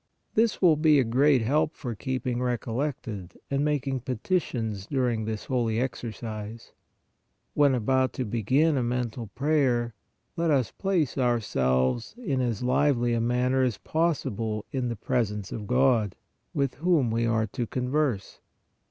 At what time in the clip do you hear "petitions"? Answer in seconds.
3.99-4.87